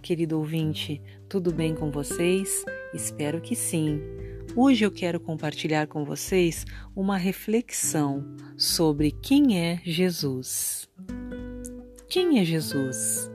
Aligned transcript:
querido 0.00 0.38
ouvinte, 0.38 1.02
tudo 1.28 1.52
bem 1.52 1.74
com 1.74 1.90
vocês? 1.90 2.64
Espero 2.94 3.42
que 3.42 3.54
sim. 3.54 4.00
Hoje 4.56 4.86
eu 4.86 4.90
quero 4.90 5.20
compartilhar 5.20 5.86
com 5.86 6.02
vocês 6.02 6.64
uma 6.96 7.18
reflexão 7.18 8.24
sobre 8.56 9.10
quem 9.10 9.58
é 9.58 9.82
Jesus. 9.84 10.88
Quem 12.08 12.38
é 12.38 12.44
Jesus? 12.44 13.30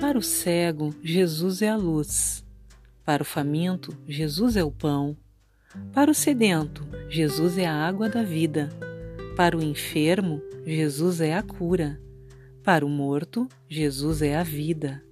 Para 0.00 0.16
o 0.16 0.22
cego, 0.22 0.94
Jesus 1.02 1.60
é 1.60 1.68
a 1.68 1.76
luz. 1.76 2.42
Para 3.04 3.22
o 3.22 3.26
faminto, 3.26 3.94
Jesus 4.08 4.56
é 4.56 4.64
o 4.64 4.70
pão. 4.70 5.14
Para 5.92 6.10
o 6.10 6.14
sedento, 6.14 6.82
Jesus 7.10 7.58
é 7.58 7.66
a 7.66 7.74
água 7.74 8.08
da 8.08 8.22
vida. 8.22 8.70
Para 9.36 9.54
o 9.54 9.62
enfermo, 9.62 10.40
Jesus 10.64 11.20
é 11.20 11.34
a 11.34 11.42
cura. 11.42 12.00
Para 12.64 12.86
o 12.86 12.88
morto, 12.88 13.46
Jesus 13.68 14.22
é 14.22 14.34
a 14.34 14.42
vida. 14.42 15.02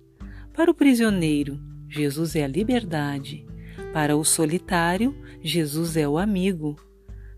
Para 0.55 0.71
o 0.71 0.75
prisioneiro, 0.75 1.61
Jesus 1.89 2.37
é 2.37 2.45
a 2.45 2.49
liberdade. 2.49 3.45
Para 3.93 4.17
o 4.17 4.25
solitário, 4.25 5.13
Jesus 5.43 5.97
é 5.97 6.09
o 6.09 6.17
amigo. 6.17 6.77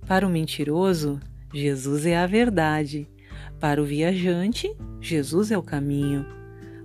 Para 0.07 0.27
o 0.27 0.31
mentiroso, 0.31 1.19
Jesus 1.53 2.05
é 2.05 2.19
a 2.19 2.27
verdade. 2.27 3.09
Para 3.59 3.81
o 3.81 3.87
viajante, 3.87 4.71
Jesus 5.01 5.51
é 5.51 5.57
o 5.57 5.63
caminho. 5.63 6.27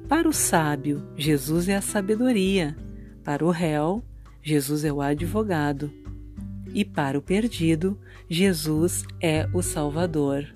Para 0.08 0.28
o 0.28 0.32
sábio, 0.32 1.06
Jesus 1.18 1.68
é 1.68 1.76
a 1.76 1.82
sabedoria. 1.82 2.78
Para 3.26 3.46
o 3.46 3.50
réu, 3.50 4.02
Jesus 4.42 4.86
é 4.86 4.92
o 4.92 5.02
advogado. 5.02 5.92
E 6.74 6.86
para 6.86 7.20
o 7.20 7.22
perdido, 7.22 8.00
Jesus 8.30 9.04
é 9.22 9.50
o 9.54 9.62
Salvador. 9.62 10.48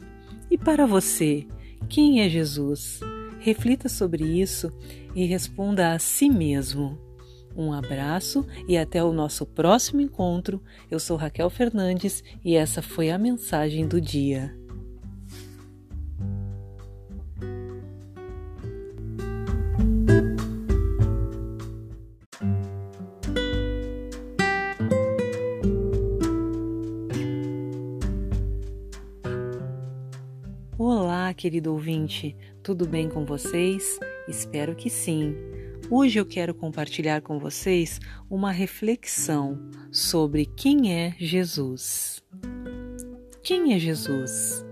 E 0.49 0.57
para 0.57 0.85
você, 0.85 1.45
quem 1.89 2.21
é 2.21 2.29
Jesus? 2.29 3.01
Reflita 3.45 3.87
sobre 3.87 4.23
isso 4.23 4.73
e 5.13 5.23
responda 5.27 5.93
a 5.93 5.99
si 5.99 6.31
mesmo. 6.31 6.97
Um 7.55 7.71
abraço 7.71 8.43
e 8.67 8.75
até 8.75 9.03
o 9.03 9.13
nosso 9.13 9.45
próximo 9.45 10.01
encontro. 10.01 10.59
Eu 10.89 10.99
sou 10.99 11.15
Raquel 11.15 11.51
Fernandes 11.51 12.23
e 12.43 12.55
essa 12.55 12.81
foi 12.81 13.11
a 13.11 13.19
mensagem 13.19 13.87
do 13.87 14.01
dia. 14.01 14.51
Olá, 31.25 31.33
querido 31.33 31.73
ouvinte, 31.73 32.37
tudo 32.61 32.87
bem 32.87 33.09
com 33.09 33.25
vocês? 33.25 33.99
Espero 34.27 34.75
que 34.75 34.91
sim. 34.91 35.35
Hoje 35.89 36.19
eu 36.19 36.25
quero 36.25 36.53
compartilhar 36.53 37.19
com 37.23 37.39
vocês 37.39 37.99
uma 38.29 38.51
reflexão 38.51 39.59
sobre 39.91 40.45
quem 40.45 40.93
é 40.93 41.15
Jesus. 41.17 42.23
Quem 43.41 43.73
é 43.73 43.79
Jesus? 43.79 44.63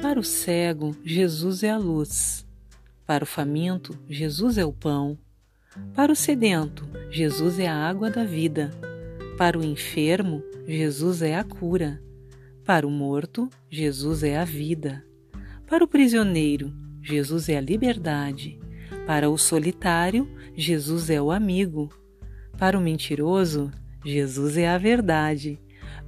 Para 0.00 0.18
o 0.18 0.24
cego, 0.24 0.96
Jesus 1.04 1.62
é 1.62 1.68
a 1.68 1.76
luz. 1.76 2.46
Para 3.06 3.24
o 3.24 3.26
faminto, 3.26 3.94
Jesus 4.08 4.56
é 4.56 4.64
o 4.64 4.72
pão. 4.72 5.18
Para 5.92 6.10
o 6.10 6.16
sedento, 6.16 6.88
Jesus 7.10 7.58
é 7.58 7.66
a 7.66 7.76
água 7.76 8.08
da 8.08 8.24
vida. 8.24 8.70
Para 9.36 9.58
o 9.58 9.62
enfermo, 9.62 10.42
Jesus 10.66 11.20
é 11.20 11.36
a 11.36 11.44
cura. 11.44 12.02
Para 12.64 12.86
o 12.86 12.90
morto, 12.90 13.50
Jesus 13.70 14.22
é 14.22 14.38
a 14.38 14.46
vida. 14.46 15.04
Para 15.66 15.82
o 15.82 15.88
prisioneiro, 15.88 16.72
Jesus 17.02 17.48
é 17.48 17.56
a 17.56 17.60
liberdade. 17.60 18.58
Para 19.06 19.30
o 19.30 19.38
solitário, 19.38 20.28
Jesus 20.54 21.08
é 21.10 21.20
o 21.20 21.30
amigo. 21.30 21.90
Para 22.58 22.78
o 22.78 22.80
mentiroso, 22.80 23.70
Jesus 24.04 24.56
é 24.56 24.68
a 24.68 24.78
verdade. 24.78 25.58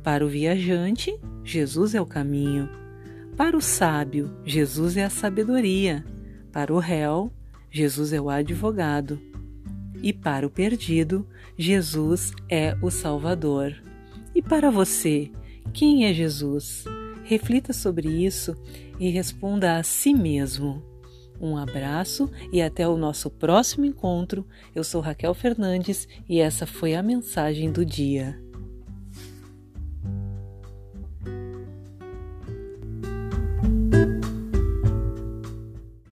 Para 0.03 0.25
o 0.25 0.28
viajante, 0.28 1.19
Jesus 1.43 1.95
é 1.95 2.00
o 2.00 2.06
caminho. 2.06 2.69
Para 3.37 3.56
o 3.56 3.61
sábio, 3.61 4.34
Jesus 4.45 4.97
é 4.97 5.05
a 5.05 5.11
sabedoria. 5.11 6.05
Para 6.53 6.72
o 6.72 6.78
réu, 6.78 7.33
Jesus 7.71 8.12
é 8.12 8.21
o 8.21 8.31
advogado. 8.31 9.21
E 10.03 10.12
para 10.12 10.47
o 10.47 10.50
perdido, 10.50 11.27
Jesus 11.59 12.33
é 12.49 12.77
o 12.83 12.91
Salvador. 12.91 13.75
E 14.34 14.43
para 14.43 14.71
você, 14.71 15.31
quem 15.72 16.05
é 16.06 16.12
Jesus? 16.12 16.84
Reflita 17.27 17.73
sobre 17.73 18.09
isso 18.09 18.55
e 19.01 19.11
responda 19.11 19.79
a 19.79 19.83
si 19.83 20.15
mesmo. 20.15 20.81
Um 21.41 21.57
abraço 21.57 22.31
e 22.53 22.63
até 22.63 22.87
o 22.87 22.97
nosso 22.97 23.29
próximo 23.29 23.85
encontro. 23.85 24.47
Eu 24.73 24.85
sou 24.85 25.01
Raquel 25.01 25.35
Fernandes 25.35 26.07
e 26.29 26.39
essa 26.39 26.67
foi 26.67 26.95
a 26.95 27.03
mensagem 27.03 27.73
do 27.73 27.85
dia. 27.85 28.41